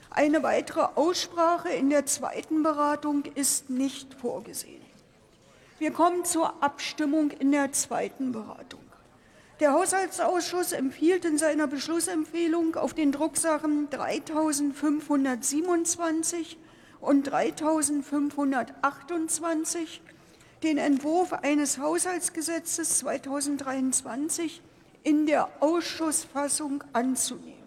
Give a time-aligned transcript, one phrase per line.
[0.09, 4.81] Eine weitere Aussprache in der zweiten Beratung ist nicht vorgesehen.
[5.77, 8.81] Wir kommen zur Abstimmung in der zweiten Beratung.
[9.59, 16.57] Der Haushaltsausschuss empfiehlt in seiner Beschlussempfehlung auf den Drucksachen 3527
[17.01, 20.01] und 3528
[20.63, 24.61] den Entwurf eines Haushaltsgesetzes 2023
[25.03, 27.57] in der Ausschussfassung anzunehmen.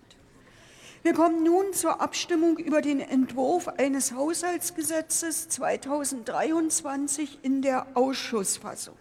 [1.02, 8.96] Wir kommen nun zur Abstimmung über den Entwurf eines Haushaltsgesetzes 2023 in der Ausschussfassung.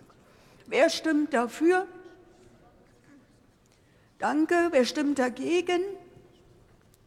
[0.67, 1.85] Wer stimmt dafür?
[4.19, 4.69] Danke.
[4.71, 5.81] Wer stimmt dagegen?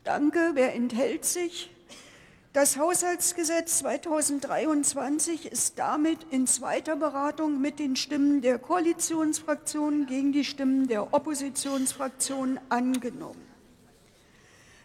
[0.04, 0.50] Danke.
[0.53, 1.71] Wer enthält sich?
[2.56, 10.43] Das Haushaltsgesetz 2023 ist damit in zweiter Beratung mit den Stimmen der Koalitionsfraktionen gegen die
[10.43, 13.47] Stimmen der Oppositionsfraktionen angenommen.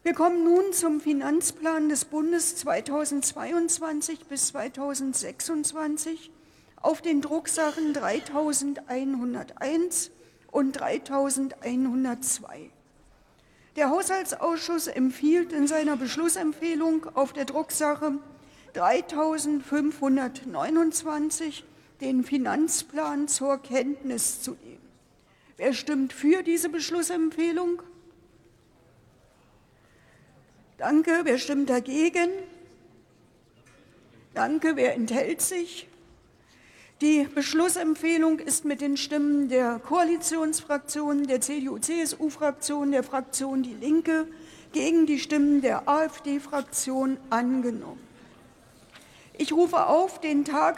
[0.03, 6.29] Wir kommen nun zum Finanzplan des Bundes 2022 bis 2026
[6.75, 10.11] auf den Drucksachen 3101
[10.51, 12.69] und 3102.
[13.75, 18.15] Der Haushaltsausschuss empfiehlt in seiner Beschlussempfehlung auf der Drucksache
[18.73, 21.63] 3529
[22.01, 24.81] den Finanzplan zur Kenntnis zu nehmen.
[25.57, 27.83] Wer stimmt für diese Beschlussempfehlung?
[30.77, 31.21] Danke.
[31.23, 32.31] Wer stimmt dagegen?
[34.33, 34.75] Danke.
[34.75, 35.87] Wer enthält sich?
[37.01, 44.27] Die Beschlussempfehlung ist mit den Stimmen der Koalitionsfraktionen, der CDU-CSU-Fraktion, der Fraktion Die Linke
[44.71, 47.99] gegen die Stimmen der AfD-Fraktion angenommen.
[49.35, 50.69] Ich rufe auf den Tages